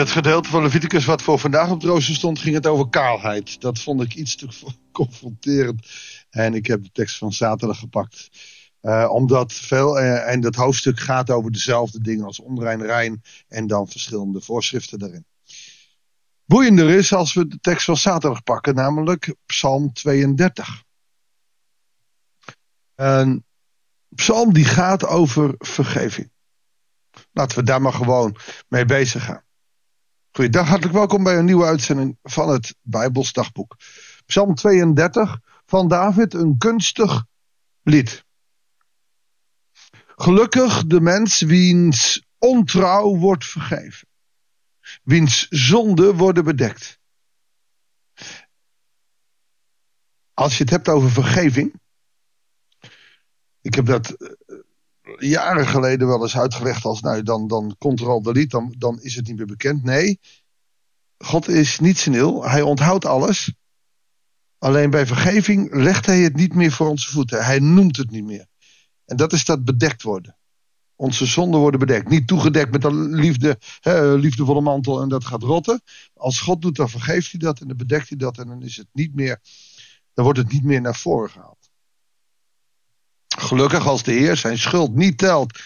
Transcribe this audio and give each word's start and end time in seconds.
het 0.00 0.10
gedeelte 0.10 0.48
van 0.48 0.62
Leviticus 0.62 1.04
wat 1.04 1.22
voor 1.22 1.38
vandaag 1.38 1.70
op 1.70 1.80
het 1.80 1.90
rooster 1.90 2.14
stond, 2.14 2.38
ging 2.38 2.54
het 2.54 2.66
over 2.66 2.88
kaalheid. 2.88 3.60
Dat 3.60 3.78
vond 3.78 4.02
ik 4.02 4.14
iets 4.14 4.36
te 4.36 4.48
confronterend. 4.92 5.86
En 6.30 6.54
ik 6.54 6.66
heb 6.66 6.82
de 6.82 6.90
tekst 6.92 7.18
van 7.18 7.32
zaterdag 7.32 7.78
gepakt. 7.78 8.30
Uh, 8.82 9.10
omdat 9.12 9.52
veel, 9.52 9.98
uh, 9.98 10.30
en 10.30 10.40
dat 10.40 10.54
hoofdstuk 10.54 11.00
gaat 11.00 11.30
over 11.30 11.52
dezelfde 11.52 12.00
dingen 12.00 12.24
als 12.24 12.40
onrein, 12.40 12.82
rein 12.82 13.22
en 13.48 13.66
dan 13.66 13.88
verschillende 13.88 14.40
voorschriften 14.40 14.98
daarin. 14.98 15.24
Boeiender 16.44 16.90
is 16.90 17.12
als 17.12 17.32
we 17.34 17.46
de 17.46 17.58
tekst 17.60 17.84
van 17.84 17.96
zaterdag 17.96 18.42
pakken, 18.42 18.74
namelijk 18.74 19.34
Psalm 19.46 19.92
32. 19.92 20.82
Een 22.94 23.44
psalm 24.14 24.52
die 24.52 24.64
gaat 24.64 25.06
over 25.06 25.54
vergeving. 25.58 26.30
Laten 27.32 27.58
we 27.58 27.64
daar 27.64 27.82
maar 27.82 27.92
gewoon 27.92 28.36
mee 28.68 28.84
bezig 28.84 29.24
gaan. 29.24 29.44
Goeiedag, 30.32 30.68
hartelijk 30.68 30.94
welkom 30.94 31.22
bij 31.22 31.38
een 31.38 31.44
nieuwe 31.44 31.64
uitzending 31.64 32.18
van 32.22 32.48
het 32.48 32.76
Bijbelsdagboek. 32.82 33.76
Psalm 34.26 34.54
32 34.54 35.38
van 35.66 35.88
David, 35.88 36.34
een 36.34 36.58
kunstig 36.58 37.24
lied. 37.82 38.24
Gelukkig 40.16 40.86
de 40.86 41.00
mens 41.00 41.40
wiens 41.40 42.26
ontrouw 42.38 43.16
wordt 43.16 43.44
vergeven. 43.46 44.08
Wiens 45.02 45.48
zonden 45.48 46.16
worden 46.16 46.44
bedekt. 46.44 46.98
Als 50.34 50.56
je 50.56 50.62
het 50.62 50.72
hebt 50.72 50.88
over 50.88 51.10
vergeving. 51.10 51.80
Ik 53.60 53.74
heb 53.74 53.86
dat 53.86 54.16
jaren 55.18 55.66
geleden 55.66 56.06
wel 56.06 56.22
eens 56.22 56.38
uitgelegd 56.38 56.84
als, 56.84 57.00
nou, 57.00 57.22
dan, 57.22 57.48
dan 57.48 57.76
control 57.78 58.22
delete, 58.22 58.48
dan, 58.48 58.74
dan 58.78 59.00
is 59.00 59.14
het 59.14 59.26
niet 59.26 59.36
meer 59.36 59.46
bekend. 59.46 59.82
Nee, 59.82 60.20
God 61.18 61.48
is 61.48 61.78
niet 61.78 61.98
snel, 61.98 62.48
hij 62.48 62.62
onthoudt 62.62 63.04
alles. 63.04 63.54
Alleen 64.58 64.90
bij 64.90 65.06
vergeving 65.06 65.74
legt 65.74 66.06
hij 66.06 66.20
het 66.20 66.36
niet 66.36 66.54
meer 66.54 66.72
voor 66.72 66.88
onze 66.88 67.10
voeten. 67.10 67.44
Hij 67.44 67.58
noemt 67.58 67.96
het 67.96 68.10
niet 68.10 68.24
meer. 68.24 68.46
En 69.04 69.16
dat 69.16 69.32
is 69.32 69.44
dat 69.44 69.64
bedekt 69.64 70.02
worden. 70.02 70.36
Onze 70.96 71.26
zonden 71.26 71.60
worden 71.60 71.80
bedekt. 71.80 72.08
Niet 72.08 72.26
toegedekt 72.26 72.70
met 72.70 72.84
een 72.84 73.14
liefde, 73.14 73.58
liefdevolle 74.16 74.60
mantel 74.60 75.02
en 75.02 75.08
dat 75.08 75.24
gaat 75.24 75.42
rotten. 75.42 75.82
Als 76.14 76.40
God 76.40 76.62
doet, 76.62 76.76
dan 76.76 76.88
vergeeft 76.88 77.30
hij 77.30 77.40
dat 77.40 77.60
en 77.60 77.68
dan 77.68 77.76
bedekt 77.76 78.08
hij 78.08 78.18
dat 78.18 78.38
en 78.38 78.46
dan 78.46 78.62
is 78.62 78.76
het 78.76 78.88
niet 78.92 79.14
meer, 79.14 79.40
dan 80.14 80.24
wordt 80.24 80.38
het 80.38 80.52
niet 80.52 80.64
meer 80.64 80.80
naar 80.80 80.96
voren 80.96 81.30
gehaald. 81.30 81.59
Gelukkig 83.38 83.86
als 83.86 84.02
de 84.02 84.12
Heer 84.12 84.36
zijn 84.36 84.58
schuld 84.58 84.94
niet 84.94 85.18
telt, 85.18 85.58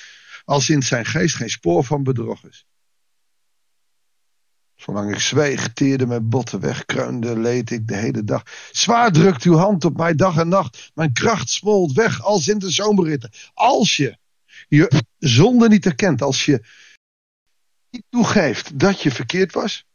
als 0.44 0.68
in 0.68 0.82
zijn 0.82 1.04
geest 1.04 1.36
geen 1.36 1.50
spoor 1.50 1.84
van 1.84 2.02
bedrog 2.02 2.44
is. 2.44 2.66
Zolang 4.74 5.12
ik 5.12 5.20
zweeg, 5.20 5.72
teerde 5.72 6.06
mijn 6.06 6.28
botten 6.28 6.60
weg, 6.60 6.84
kreunde, 6.84 7.38
leed 7.38 7.70
ik 7.70 7.88
de 7.88 7.96
hele 7.96 8.24
dag. 8.24 8.42
Zwaar 8.70 9.12
drukt 9.12 9.42
uw 9.42 9.56
hand 9.56 9.84
op 9.84 9.96
mij 9.96 10.14
dag 10.14 10.36
en 10.36 10.48
nacht. 10.48 10.90
Mijn 10.94 11.12
kracht 11.12 11.48
smolt 11.48 11.92
weg 11.92 12.22
als 12.22 12.48
in 12.48 12.58
de 12.58 12.70
zomerritten. 12.70 13.30
Als 13.54 13.96
je 13.96 14.18
je 14.68 15.02
zonde 15.18 15.68
niet 15.68 15.84
herkent, 15.84 16.22
als 16.22 16.44
je 16.44 16.64
niet 17.90 18.04
toegeeft 18.08 18.78
dat 18.78 19.00
je 19.00 19.10
verkeerd 19.10 19.52
was, 19.52 19.86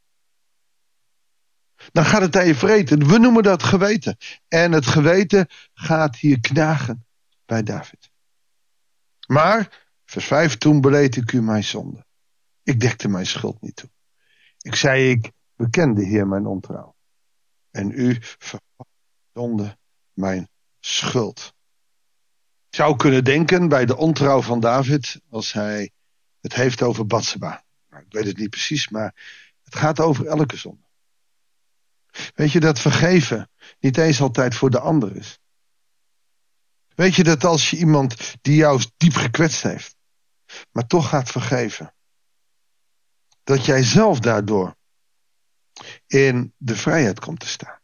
dan 1.92 2.04
gaat 2.04 2.22
het 2.22 2.36
aan 2.36 2.46
je 2.46 2.54
vreten. 2.54 3.06
We 3.06 3.18
noemen 3.18 3.42
dat 3.42 3.62
geweten. 3.62 4.16
En 4.48 4.72
het 4.72 4.86
geweten 4.86 5.46
gaat 5.74 6.16
hier 6.16 6.40
knagen 6.40 7.04
bij 7.50 7.62
David. 7.62 8.10
Maar, 9.26 9.86
vers 10.04 10.24
5, 10.24 10.58
toen 10.58 10.80
beleed 10.80 11.16
ik 11.16 11.32
u 11.32 11.42
mijn 11.42 11.64
zonde. 11.64 12.06
Ik 12.62 12.80
dekte 12.80 13.08
mijn 13.08 13.26
schuld 13.26 13.60
niet 13.60 13.76
toe. 13.76 13.90
Ik 14.58 14.74
zei, 14.74 15.10
ik 15.10 15.30
bekende 15.54 16.04
Heer 16.04 16.26
mijn 16.26 16.46
ontrouw. 16.46 16.94
En 17.70 17.90
u 17.90 18.18
vervonde 18.20 19.78
mijn 20.12 20.48
schuld. 20.80 21.54
Ik 22.68 22.76
zou 22.76 22.96
kunnen 22.96 23.24
denken 23.24 23.68
bij 23.68 23.86
de 23.86 23.96
ontrouw 23.96 24.42
van 24.42 24.60
David, 24.60 25.20
als 25.28 25.52
hij 25.52 25.90
het 26.40 26.54
heeft 26.54 26.82
over 26.82 27.06
Batseba. 27.06 27.64
Nou, 27.88 28.02
ik 28.02 28.12
weet 28.12 28.26
het 28.26 28.36
niet 28.36 28.50
precies, 28.50 28.88
maar 28.88 29.14
het 29.62 29.74
gaat 29.74 30.00
over 30.00 30.26
elke 30.26 30.56
zonde. 30.56 30.88
Weet 32.34 32.52
je 32.52 32.60
dat 32.60 32.80
vergeven 32.80 33.50
niet 33.80 33.96
eens 33.98 34.20
altijd 34.20 34.54
voor 34.54 34.70
de 34.70 34.80
ander 34.80 35.16
is. 35.16 35.40
Weet 37.00 37.14
je 37.14 37.24
dat 37.24 37.44
als 37.44 37.70
je 37.70 37.76
iemand 37.76 38.34
die 38.40 38.56
jou 38.56 38.82
diep 38.96 39.14
gekwetst 39.14 39.62
heeft, 39.62 39.96
maar 40.72 40.86
toch 40.86 41.08
gaat 41.08 41.30
vergeven, 41.30 41.94
dat 43.44 43.64
jij 43.64 43.82
zelf 43.82 44.20
daardoor 44.20 44.76
in 46.06 46.54
de 46.56 46.76
vrijheid 46.76 47.20
komt 47.20 47.40
te 47.40 47.46
staan. 47.46 47.78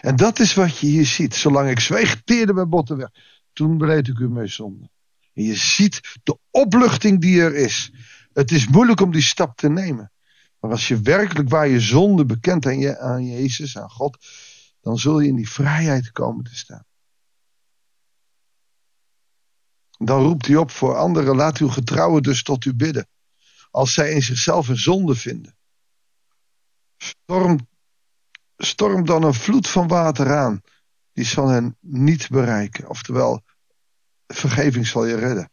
En 0.00 0.16
dat 0.16 0.38
is 0.38 0.54
wat 0.54 0.78
je 0.78 0.86
hier 0.86 1.06
ziet. 1.06 1.34
Zolang 1.34 1.70
ik 1.70 1.80
zweeg, 1.80 2.22
teerde 2.24 2.52
mijn 2.52 2.68
botten 2.68 2.96
weg. 2.96 3.10
Toen 3.52 3.78
beleed 3.78 4.08
ik 4.08 4.18
u 4.18 4.28
mijn 4.28 4.50
zonde. 4.50 4.90
En 5.32 5.42
je 5.42 5.54
ziet 5.54 6.00
de 6.22 6.38
opluchting 6.50 7.20
die 7.20 7.40
er 7.40 7.54
is. 7.54 7.92
Het 8.32 8.50
is 8.50 8.66
moeilijk 8.66 9.00
om 9.00 9.12
die 9.12 9.22
stap 9.22 9.56
te 9.56 9.68
nemen. 9.68 10.12
Maar 10.60 10.70
als 10.70 10.88
je 10.88 11.00
werkelijk 11.00 11.48
waar 11.48 11.68
je 11.68 11.80
zonde 11.80 12.24
bekent 12.24 12.66
aan, 12.66 12.78
je, 12.78 12.98
aan 12.98 13.26
Jezus, 13.26 13.78
aan 13.78 13.90
God, 13.90 14.26
dan 14.80 14.98
zul 14.98 15.20
je 15.20 15.28
in 15.28 15.36
die 15.36 15.50
vrijheid 15.50 16.12
komen 16.12 16.44
te 16.44 16.56
staan. 16.56 16.85
Dan 19.98 20.22
roept 20.22 20.46
hij 20.46 20.56
op 20.56 20.70
voor 20.70 20.96
anderen, 20.96 21.36
laat 21.36 21.58
uw 21.58 21.68
getrouwen 21.68 22.22
dus 22.22 22.42
tot 22.42 22.64
u 22.64 22.74
bidden. 22.74 23.08
Als 23.70 23.92
zij 23.92 24.12
in 24.12 24.22
zichzelf 24.22 24.68
een 24.68 24.78
zonde 24.78 25.14
vinden. 25.14 25.56
Storm, 26.96 27.68
storm 28.56 29.04
dan 29.04 29.22
een 29.22 29.34
vloed 29.34 29.68
van 29.68 29.88
water 29.88 30.36
aan. 30.36 30.62
Die 31.12 31.24
zal 31.24 31.48
hen 31.48 31.76
niet 31.80 32.28
bereiken. 32.28 32.88
Oftewel, 32.88 33.42
vergeving 34.26 34.86
zal 34.86 35.04
je 35.04 35.16
redden. 35.16 35.50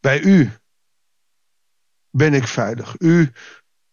Bij 0.00 0.20
u 0.20 0.52
ben 2.10 2.34
ik 2.34 2.46
veilig. 2.46 3.00
U 3.00 3.32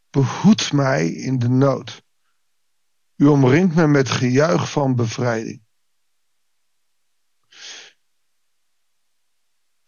behoedt 0.10 0.72
mij 0.72 1.08
in 1.08 1.40
de 1.40 1.50
nood. 1.50 2.04
U 3.16 3.26
omringt 3.26 3.76
me 3.76 3.88
met 3.88 4.10
gejuich 4.10 4.72
van 4.72 4.96
bevrijding. 4.96 5.68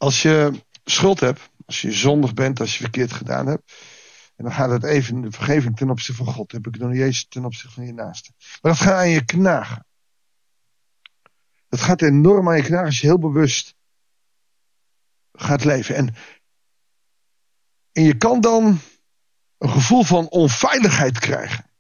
Als 0.01 0.21
je 0.21 0.63
schuld 0.83 1.19
hebt, 1.19 1.49
als 1.65 1.81
je 1.81 1.91
zondig 1.91 2.33
bent, 2.33 2.59
als 2.59 2.73
je 2.73 2.83
verkeerd 2.83 3.13
gedaan 3.13 3.47
hebt. 3.47 3.73
En 4.35 4.43
dan 4.43 4.53
gaat 4.53 4.69
het 4.69 4.83
even 4.83 5.15
in 5.15 5.21
de 5.21 5.31
vergeving 5.31 5.77
ten 5.77 5.89
opzichte 5.89 6.23
van 6.23 6.33
God. 6.33 6.51
Heb 6.51 6.67
ik 6.67 6.77
nog 6.77 6.91
eens 6.91 7.27
ten 7.27 7.45
opzichte 7.45 7.75
van 7.75 7.85
je 7.85 7.93
naaste. 7.93 8.31
Maar 8.61 8.71
dat 8.71 8.81
gaat 8.81 8.93
aan 8.93 9.09
je 9.09 9.25
knagen. 9.25 9.85
Dat 11.67 11.81
gaat 11.81 12.01
enorm 12.01 12.49
aan 12.49 12.57
je 12.57 12.63
knagen 12.63 12.85
als 12.85 12.99
je 12.99 13.07
heel 13.07 13.19
bewust 13.19 13.75
gaat 15.31 15.63
leven. 15.63 15.95
En, 15.95 16.15
en 17.91 18.03
je 18.03 18.17
kan 18.17 18.41
dan 18.41 18.79
een 19.57 19.69
gevoel 19.69 20.03
van 20.03 20.29
onveiligheid 20.29 21.19
krijgen. 21.19 21.70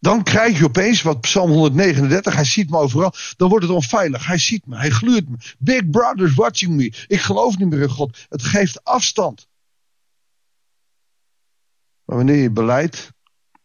Dan 0.00 0.22
krijg 0.22 0.58
je 0.58 0.64
opeens, 0.64 1.02
wat 1.02 1.20
Psalm 1.20 1.50
139, 1.50 2.34
hij 2.34 2.44
ziet 2.44 2.70
me 2.70 2.78
overal, 2.78 3.14
dan 3.36 3.48
wordt 3.48 3.64
het 3.64 3.74
onveilig. 3.74 4.26
Hij 4.26 4.38
ziet 4.38 4.66
me, 4.66 4.76
hij 4.76 4.90
gluurt 4.90 5.28
me. 5.28 5.36
Big 5.58 5.90
brother's 5.90 6.34
watching 6.34 6.76
me. 6.76 6.92
Ik 7.06 7.20
geloof 7.20 7.58
niet 7.58 7.68
meer 7.68 7.82
in 7.82 7.88
God. 7.88 8.26
Het 8.28 8.42
geeft 8.42 8.84
afstand. 8.84 9.48
Maar 12.04 12.16
wanneer 12.16 12.42
je 12.42 12.50
beleidt, 12.50 13.12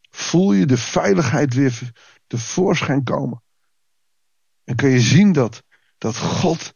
voel 0.10 0.54
je 0.54 0.66
de 0.66 0.78
veiligheid 0.78 1.54
weer 1.54 1.92
tevoorschijn 2.28 3.04
komen. 3.04 3.44
En 4.64 4.76
kun 4.76 4.90
je 4.90 5.02
zien 5.02 5.32
dat, 5.32 5.64
dat 5.98 6.18
God 6.18 6.74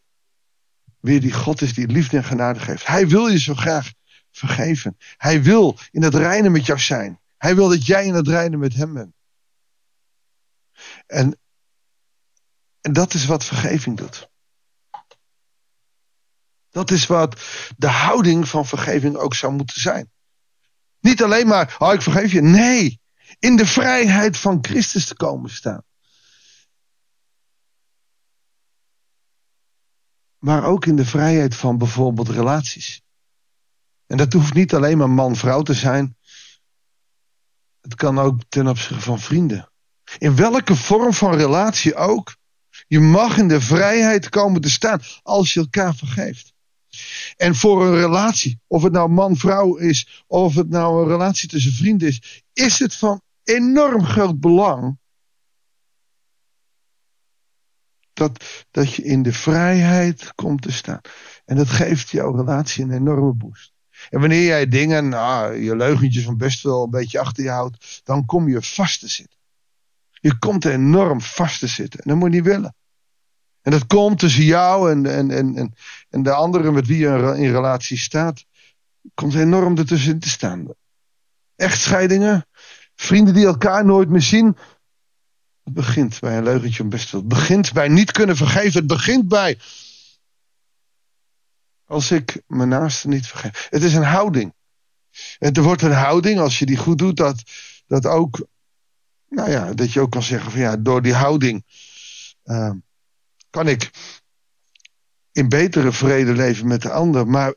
weer 1.00 1.22
die 1.22 1.34
God 1.34 1.62
is 1.62 1.74
die 1.74 1.88
liefde 1.88 2.18
en 2.18 2.24
genade 2.24 2.60
geeft. 2.60 2.88
Hij 2.88 3.08
wil 3.08 3.28
je 3.28 3.40
zo 3.40 3.54
graag 3.54 3.92
vergeven. 4.32 4.98
Hij 5.18 5.44
wil 5.44 5.78
in 5.92 6.04
het 6.04 6.16
reinen 6.16 6.52
met 6.52 6.66
jou 6.66 6.80
zijn. 6.80 7.20
Hij 7.38 7.56
wil 7.56 7.70
dat 7.70 7.86
jij 7.86 8.06
in 8.06 8.14
het 8.14 8.28
reinen 8.28 8.60
met 8.60 8.74
hem 8.74 8.94
bent. 8.94 9.17
En, 11.06 11.40
en 12.82 12.94
dat 12.94 13.14
is 13.14 13.26
wat 13.26 13.44
vergeving 13.44 13.98
doet. 13.98 14.30
Dat 16.70 16.92
is 16.92 17.08
wat 17.08 17.42
de 17.78 17.90
houding 17.90 18.48
van 18.48 18.66
vergeving 18.66 19.16
ook 19.16 19.34
zou 19.34 19.54
moeten 19.54 19.82
zijn. 19.82 20.12
Niet 21.00 21.24
alleen 21.24 21.48
maar, 21.48 21.76
oh 21.80 21.94
ik 21.94 22.02
vergeef 22.02 22.32
je. 22.32 22.42
Nee, 22.42 23.02
in 23.40 23.56
de 23.56 23.66
vrijheid 23.66 24.38
van 24.38 24.58
Christus 24.62 25.06
te 25.06 25.16
komen 25.16 25.50
staan. 25.50 25.84
Maar 30.38 30.64
ook 30.64 30.86
in 30.86 30.96
de 30.96 31.06
vrijheid 31.06 31.56
van 31.56 31.78
bijvoorbeeld 31.78 32.30
relaties. 32.30 33.02
En 34.06 34.18
dat 34.18 34.34
hoeft 34.34 34.54
niet 34.54 34.74
alleen 34.74 34.98
maar 34.98 35.10
man-vrouw 35.10 35.62
te 35.62 35.74
zijn. 35.74 36.18
Het 37.82 37.96
kan 37.96 38.20
ook 38.20 38.42
ten 38.50 38.68
opzichte 38.68 39.04
van 39.04 39.20
vrienden. 39.20 39.72
In 40.18 40.36
welke 40.36 40.76
vorm 40.76 41.14
van 41.14 41.36
relatie 41.36 41.96
ook. 41.96 42.36
Je 42.88 43.00
mag 43.00 43.38
in 43.38 43.48
de 43.48 43.62
vrijheid 43.62 44.30
komen 44.30 44.62
te 44.62 44.70
staan 44.70 45.02
als 45.24 45.54
je 45.54 45.60
elkaar 45.60 45.96
vergeeft. 45.96 46.54
En 47.36 47.56
voor 47.56 47.86
een 47.86 47.96
relatie, 47.96 48.60
of 48.68 48.84
het 48.84 48.94
nou 48.94 49.10
man-vrouw 49.10 49.76
is, 49.76 50.24
of 50.28 50.56
het 50.56 50.70
nou 50.70 51.02
een 51.02 51.08
relatie 51.08 51.50
tussen 51.50 51.74
vrienden 51.74 52.08
is, 52.08 52.44
is 52.54 52.80
het 52.80 52.96
van 52.96 53.22
enorm 53.44 54.06
groot 54.06 54.40
belang 54.40 54.98
dat, 58.14 58.66
dat 58.72 58.94
je 58.94 59.04
in 59.04 59.24
de 59.24 59.34
vrijheid 59.34 60.36
komt 60.36 60.62
te 60.62 60.72
staan. 60.72 61.02
En 61.46 61.56
dat 61.56 61.70
geeft 61.70 62.10
jouw 62.10 62.36
relatie 62.36 62.84
een 62.84 62.92
enorme 62.92 63.34
boost. 63.34 63.74
En 64.10 64.20
wanneer 64.20 64.44
jij 64.44 64.68
dingen, 64.68 65.10
nou, 65.10 65.56
je 65.56 65.76
leugentjes 65.76 66.24
van 66.24 66.38
best 66.38 66.64
wel 66.64 66.84
een 66.84 66.90
beetje 66.90 67.20
achter 67.20 67.44
je 67.44 67.50
houdt, 67.50 68.02
dan 68.04 68.26
kom 68.26 68.50
je 68.50 68.62
vast 68.62 69.00
te 69.00 69.08
zitten. 69.08 69.38
Je 70.28 70.38
komt 70.38 70.66
enorm 70.66 71.22
vast 71.22 71.60
te 71.60 71.68
zitten. 71.68 72.00
En 72.00 72.10
dat 72.10 72.18
moet 72.18 72.30
je 72.30 72.36
niet 72.36 72.46
willen. 72.46 72.76
En 73.62 73.72
dat 73.72 73.88
komt 73.88 74.20
tussen 74.20 74.44
jou 74.44 74.92
en, 74.92 75.06
en, 75.06 75.32
en, 75.32 75.74
en, 76.10 76.24
de 76.24 76.32
anderen 76.32 76.74
met 76.74 76.88
wie 76.88 76.98
je 76.98 77.34
in 77.38 77.52
relatie 77.52 77.98
staat. 77.98 78.46
Komt 79.14 79.36
enorm 79.36 79.78
ertussen 79.78 80.20
te 80.20 80.30
staan. 80.30 80.68
Echtscheidingen. 81.56 82.48
Vrienden 82.96 83.34
die 83.34 83.46
elkaar 83.46 83.86
nooit 83.86 84.10
meer 84.10 84.22
zien. 84.22 84.58
Het 85.64 85.74
begint 85.74 86.20
bij 86.20 86.38
een 86.38 86.44
leugentje 86.44 86.84
om 86.84 86.90
best 86.90 87.12
wel. 87.12 87.22
Het 87.22 87.30
begint 87.30 87.74
bij 87.74 87.88
niet 87.88 88.12
kunnen 88.12 88.36
vergeven. 88.36 88.80
Het 88.80 88.88
begint 88.88 89.28
bij. 89.28 89.60
Als 91.86 92.12
ik 92.12 92.42
mijn 92.48 92.70
naaste 92.70 93.08
niet 93.08 93.28
vergeef. 93.28 93.68
Het 93.70 93.84
is 93.84 93.94
een 93.94 94.04
houding. 94.04 94.54
Het 95.38 95.58
wordt 95.58 95.82
een 95.82 95.92
houding 95.92 96.40
als 96.40 96.60
je 96.60 96.66
die 96.66 96.78
goed 96.78 96.98
doet. 96.98 97.18
Dat, 97.18 97.44
dat 97.86 98.06
ook. 98.06 98.48
Nou 99.30 99.50
ja, 99.50 99.74
dat 99.74 99.94
je 99.94 100.00
ook 100.00 100.12
kan 100.12 100.24
zeggen 100.24 100.52
van 100.52 100.60
ja, 100.60 100.78
door 100.78 101.02
die 101.02 101.14
houding. 101.14 101.66
Uh, 102.46 102.72
kan 103.50 103.68
ik 103.68 103.92
in 105.32 105.50
betere 105.50 105.92
vrede 105.92 106.34
leven 106.34 106.68
met 106.68 106.82
de 106.82 106.92
ander. 106.92 107.28
Maar 107.28 107.54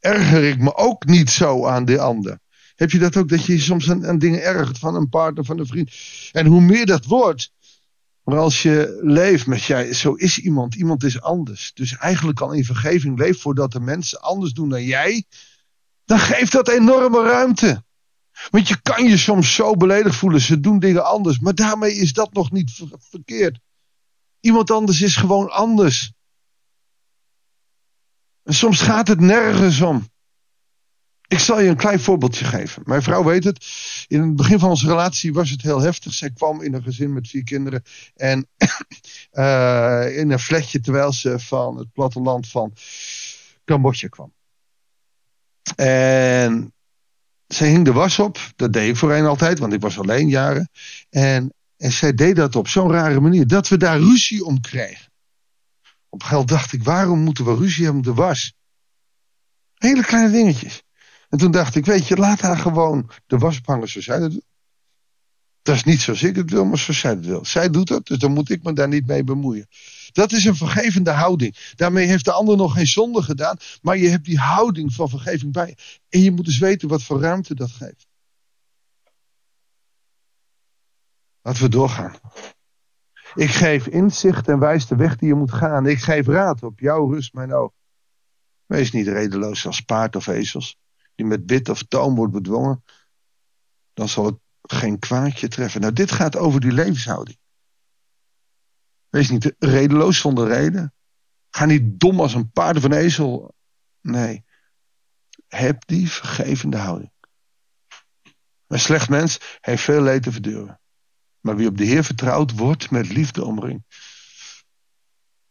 erger 0.00 0.44
ik 0.44 0.58
me 0.58 0.76
ook 0.76 1.06
niet 1.06 1.30
zo 1.30 1.66
aan 1.66 1.84
de 1.84 2.00
ander. 2.00 2.38
Heb 2.74 2.90
je 2.90 2.98
dat 2.98 3.16
ook, 3.16 3.28
dat 3.28 3.44
je 3.44 3.52
je 3.52 3.60
soms 3.60 3.90
aan, 3.90 4.06
aan 4.06 4.18
dingen 4.18 4.42
ergert 4.42 4.78
van 4.78 4.94
een 4.94 5.08
partner, 5.08 5.44
van 5.44 5.58
een 5.58 5.66
vriend. 5.66 5.90
En 6.32 6.46
hoe 6.46 6.60
meer 6.60 6.86
dat 6.86 7.04
wordt, 7.04 7.52
maar 8.24 8.38
als 8.38 8.62
je 8.62 8.98
leeft 9.02 9.46
met 9.46 9.62
jij, 9.62 9.92
zo 9.92 10.12
is 10.12 10.38
iemand, 10.38 10.74
iemand 10.74 11.04
is 11.04 11.20
anders. 11.20 11.70
Dus 11.74 11.96
eigenlijk 11.96 12.40
al 12.40 12.52
in 12.52 12.64
vergeving 12.64 13.18
leeft 13.18 13.40
voordat 13.40 13.72
de 13.72 13.80
mensen 13.80 14.20
anders 14.20 14.52
doen 14.52 14.68
dan 14.68 14.84
jij, 14.84 15.24
dan 16.04 16.18
geeft 16.18 16.52
dat 16.52 16.68
enorme 16.68 17.22
ruimte. 17.22 17.84
Want 18.50 18.68
je 18.68 18.80
kan 18.82 19.04
je 19.04 19.16
soms 19.16 19.54
zo 19.54 19.76
beledigd 19.76 20.16
voelen, 20.16 20.40
ze 20.40 20.60
doen 20.60 20.78
dingen 20.78 21.04
anders, 21.04 21.38
maar 21.38 21.54
daarmee 21.54 21.94
is 21.94 22.12
dat 22.12 22.32
nog 22.32 22.50
niet 22.50 22.82
verkeerd. 22.98 23.58
Iemand 24.40 24.70
anders 24.70 25.02
is 25.02 25.16
gewoon 25.16 25.50
anders. 25.50 26.12
En 28.42 28.54
soms 28.54 28.80
gaat 28.80 29.08
het 29.08 29.20
nergens 29.20 29.80
om. 29.80 30.12
Ik 31.26 31.38
zal 31.38 31.60
je 31.60 31.68
een 31.68 31.76
klein 31.76 32.00
voorbeeldje 32.00 32.44
geven. 32.44 32.82
Mijn 32.86 33.02
vrouw 33.02 33.24
weet 33.24 33.44
het. 33.44 33.66
In 34.08 34.20
het 34.20 34.36
begin 34.36 34.58
van 34.58 34.70
onze 34.70 34.86
relatie 34.86 35.32
was 35.32 35.50
het 35.50 35.62
heel 35.62 35.80
heftig. 35.80 36.12
Zij 36.12 36.30
kwam 36.30 36.62
in 36.62 36.74
een 36.74 36.82
gezin 36.82 37.12
met 37.12 37.28
vier 37.28 37.44
kinderen. 37.44 37.82
En 38.14 38.48
uh, 39.32 40.16
in 40.20 40.30
een 40.30 40.38
flatje 40.38 40.80
terwijl 40.80 41.12
ze 41.12 41.38
van 41.38 41.76
het 41.76 41.92
platteland 41.92 42.48
van 42.48 42.72
Cambodja 43.64 44.08
kwam. 44.08 44.32
En 45.76 46.73
zij 47.54 47.68
hing 47.68 47.84
de 47.84 47.92
was 47.92 48.18
op. 48.18 48.38
Dat 48.56 48.72
deed 48.72 48.88
ik 48.88 48.96
voorheen 48.96 49.24
altijd, 49.24 49.58
want 49.58 49.72
ik 49.72 49.80
was 49.80 49.98
alleen 49.98 50.28
jaren. 50.28 50.68
En 51.10 51.52
en 51.76 51.92
zij 51.92 52.14
deed 52.14 52.36
dat 52.36 52.56
op 52.56 52.68
zo'n 52.68 52.90
rare 52.90 53.20
manier 53.20 53.46
dat 53.46 53.68
we 53.68 53.76
daar 53.76 53.98
ruzie 53.98 54.44
om 54.44 54.60
kregen. 54.60 55.12
Op 56.08 56.22
geld 56.22 56.48
dacht 56.48 56.72
ik, 56.72 56.82
waarom 56.82 57.18
moeten 57.18 57.44
we 57.44 57.54
ruzie 57.54 57.90
om 57.90 58.02
de 58.02 58.14
was? 58.14 58.54
Hele 59.74 60.04
kleine 60.04 60.30
dingetjes. 60.30 60.82
En 61.28 61.38
toen 61.38 61.50
dacht 61.50 61.74
ik, 61.74 61.84
weet 61.84 62.08
je, 62.08 62.16
laat 62.16 62.40
haar 62.40 62.58
gewoon 62.58 63.10
de 63.26 63.38
was 63.38 63.58
ophangen 63.58 63.88
zoals 63.88 64.06
zij 64.06 64.18
dat 64.18 64.30
doet. 64.30 64.44
Dat 65.62 65.74
is 65.74 65.84
niet 65.84 66.00
zoals 66.00 66.22
ik 66.22 66.36
het 66.36 66.50
wil, 66.50 66.64
maar 66.64 66.78
zoals 66.78 67.00
zij 67.00 67.10
het 67.10 67.26
wil. 67.26 67.44
Zij 67.44 67.70
doet 67.70 67.88
dat, 67.88 68.06
dus 68.06 68.18
dan 68.18 68.32
moet 68.32 68.50
ik 68.50 68.62
me 68.62 68.72
daar 68.72 68.88
niet 68.88 69.06
mee 69.06 69.24
bemoeien. 69.24 69.66
Dat 70.14 70.32
is 70.32 70.44
een 70.44 70.56
vergevende 70.56 71.10
houding. 71.10 71.72
Daarmee 71.76 72.06
heeft 72.06 72.24
de 72.24 72.32
ander 72.32 72.56
nog 72.56 72.72
geen 72.72 72.86
zonde 72.86 73.22
gedaan, 73.22 73.56
maar 73.82 73.96
je 73.96 74.08
hebt 74.08 74.24
die 74.24 74.38
houding 74.38 74.94
van 74.94 75.08
vergeving 75.08 75.52
bij. 75.52 75.76
En 76.08 76.20
je 76.20 76.30
moet 76.30 76.44
dus 76.44 76.58
weten 76.58 76.88
wat 76.88 77.02
voor 77.02 77.20
ruimte 77.20 77.54
dat 77.54 77.70
geeft. 77.70 78.06
Laten 81.42 81.62
we 81.62 81.68
doorgaan. 81.68 82.14
Ik 83.34 83.50
geef 83.50 83.86
inzicht 83.86 84.48
en 84.48 84.58
wijs 84.58 84.86
de 84.86 84.96
weg 84.96 85.16
die 85.16 85.28
je 85.28 85.34
moet 85.34 85.52
gaan. 85.52 85.86
Ik 85.86 85.98
geef 85.98 86.26
raad 86.26 86.62
op 86.62 86.80
jouw 86.80 87.10
rust, 87.10 87.32
mijn 87.32 87.54
oog. 87.54 87.72
Wees 88.66 88.92
niet 88.92 89.08
redeloos 89.08 89.66
als 89.66 89.80
paard 89.80 90.16
of 90.16 90.26
ezels, 90.26 90.78
die 91.14 91.26
met 91.26 91.46
bit 91.46 91.68
of 91.68 91.82
toon 91.82 92.14
wordt 92.14 92.32
bedwongen. 92.32 92.84
Dan 93.92 94.08
zal 94.08 94.24
het 94.24 94.38
geen 94.62 94.98
kwaadje 94.98 95.48
treffen. 95.48 95.80
Nou, 95.80 95.92
dit 95.92 96.10
gaat 96.12 96.36
over 96.36 96.60
die 96.60 96.72
levenshouding. 96.72 97.38
Wees 99.14 99.30
niet 99.30 99.54
redeloos 99.58 100.18
zonder 100.18 100.48
reden. 100.48 100.94
Ga 101.50 101.64
niet 101.64 102.00
dom 102.00 102.20
als 102.20 102.34
een 102.34 102.50
paard 102.50 102.84
een 102.84 102.92
ezel. 102.92 103.54
Nee. 104.00 104.44
Heb 105.48 105.86
die 105.86 106.10
vergevende 106.10 106.76
houding. 106.76 107.12
Een 108.66 108.80
slecht 108.80 109.08
mens 109.08 109.58
heeft 109.60 109.82
veel 109.82 110.02
leed 110.02 110.22
te 110.22 110.32
verduren. 110.32 110.80
Maar 111.40 111.56
wie 111.56 111.68
op 111.68 111.76
de 111.76 111.84
Heer 111.84 112.04
vertrouwt, 112.04 112.56
wordt 112.56 112.90
met 112.90 113.08
liefde 113.08 113.44
omringd. 113.44 113.84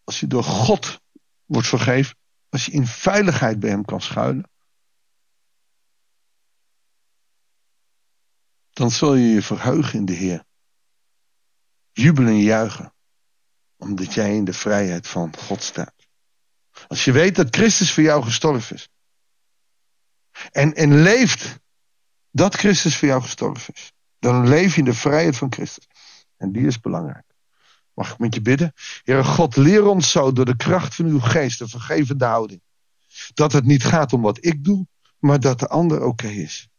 Als 0.04 0.20
je 0.20 0.28
door 0.28 0.44
God 0.44 1.02
wordt 1.46 1.68
vergeven, 1.68 2.18
als 2.50 2.66
je 2.66 2.72
in 2.72 2.88
veiligheid 2.88 3.60
bij 3.60 3.70
Hem 3.70 3.86
kan 3.86 4.02
schuilen, 4.02 4.50
dan 8.70 8.92
zul 8.92 9.16
je 9.16 9.28
je 9.28 9.42
verheugen 9.42 10.00
in 10.00 10.06
de 10.06 10.14
Heer. 10.14 10.46
Jubelen 11.92 12.34
en 12.34 12.42
juichen, 12.42 12.93
omdat 13.84 14.14
jij 14.14 14.36
in 14.36 14.46
de 14.46 14.54
vrijheid 14.54 15.08
van 15.08 15.34
God 15.38 15.64
staat. 15.64 15.94
Als 16.88 17.06
je 17.06 17.12
weet 17.12 17.36
dat 17.36 17.56
Christus 17.56 17.94
voor 17.94 18.04
jou 18.04 18.24
gestorven 18.24 18.76
is. 18.76 18.90
En, 20.52 20.74
en 20.74 21.02
leeft 21.02 21.60
dat 22.32 22.56
Christus 22.56 22.98
voor 22.98 23.08
jou 23.08 23.22
gestorven 23.22 23.74
is. 23.74 23.92
Dan 24.20 24.48
leef 24.48 24.74
je 24.74 24.80
in 24.80 24.86
de 24.86 24.94
vrijheid 24.94 25.38
van 25.38 25.54
Christus. 25.54 25.88
En 26.38 26.52
die 26.52 26.68
is 26.68 26.80
belangrijk. 26.80 27.26
Mag 27.94 28.12
ik 28.12 28.18
met 28.18 28.34
je 28.34 28.42
bidden? 28.42 28.74
Heere 29.04 29.24
God, 29.24 29.56
leer 29.56 29.86
ons 29.86 30.12
zo 30.12 30.32
door 30.32 30.46
de 30.46 30.56
kracht 30.56 30.96
van 30.96 31.06
uw 31.06 31.20
geest 31.20 31.62
een 31.62 31.70
vergevende 31.70 32.26
houding. 32.26 32.62
Dat 33.34 33.52
het 33.52 33.66
niet 33.66 33.84
gaat 33.84 34.14
om 34.14 34.22
wat 34.22 34.46
ik 34.46 34.64
doe, 34.64 34.88
maar 35.20 35.40
dat 35.40 35.60
de 35.60 35.68
ander 35.68 36.04
oké 36.04 36.28
is. 36.28 36.70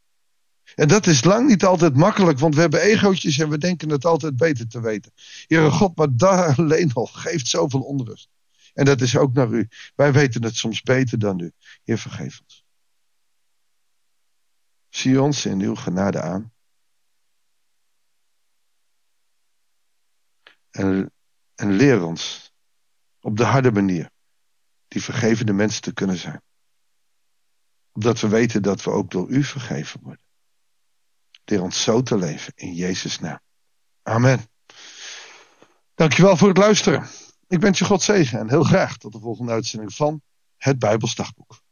En 0.75 0.89
dat 0.89 1.07
is 1.07 1.25
lang 1.25 1.49
niet 1.49 1.65
altijd 1.65 1.97
makkelijk, 1.97 2.39
want 2.39 2.55
we 2.55 2.61
hebben 2.61 2.81
egootjes 2.81 3.39
en 3.39 3.49
we 3.49 3.59
denken 3.59 3.89
het 3.89 4.05
altijd 4.05 4.37
beter 4.37 4.69
te 4.69 4.81
weten. 4.81 5.13
Heere 5.47 5.71
God, 5.71 5.97
maar 5.97 6.17
daar 6.17 6.57
alleen 6.59 6.93
al 6.93 7.07
geeft 7.07 7.49
zoveel 7.49 7.81
onrust. 7.81 8.29
En 8.73 8.85
dat 8.85 9.01
is 9.01 9.17
ook 9.17 9.33
naar 9.33 9.51
u. 9.51 9.69
Wij 9.95 10.13
weten 10.13 10.43
het 10.43 10.57
soms 10.57 10.83
beter 10.83 11.19
dan 11.19 11.41
u. 11.41 11.53
Heer, 11.83 11.99
vergeef 11.99 12.41
ons. 12.41 12.65
Zie 14.89 15.23
ons 15.23 15.47
in 15.47 15.61
uw 15.61 15.75
genade 15.75 16.21
aan. 16.21 16.53
En, 20.71 21.13
en 21.55 21.73
leer 21.73 22.05
ons 22.05 22.53
op 23.21 23.37
de 23.37 23.45
harde 23.45 23.73
manier 23.73 24.11
die 24.89 25.03
vergevende 25.03 25.53
mensen 25.53 25.83
te 25.83 25.93
kunnen 25.93 26.17
zijn. 26.17 26.43
Opdat 27.93 28.21
we 28.21 28.29
weten 28.29 28.63
dat 28.63 28.83
we 28.83 28.91
ook 28.91 29.11
door 29.11 29.29
u 29.29 29.45
vergeven 29.45 30.01
worden. 30.03 30.25
Leer 31.45 31.63
ons 31.63 31.83
zo 31.83 32.03
te 32.03 32.17
leven 32.17 32.53
in 32.57 32.75
Jezus' 32.75 33.21
naam. 33.21 33.39
Amen. 34.03 34.49
Dankjewel 35.95 36.37
voor 36.37 36.49
het 36.49 36.57
luisteren. 36.57 37.07
Ik 37.49 37.61
wens 37.61 37.79
je 37.79 37.85
God 37.85 38.03
zegen 38.03 38.39
en 38.39 38.49
heel 38.49 38.65
graag 38.65 38.97
tot 38.97 39.13
de 39.13 39.21
volgende 39.21 39.53
uitzending 39.53 39.95
van 39.95 40.23
het 40.57 40.79
Bijbelsdagboek. 40.79 41.63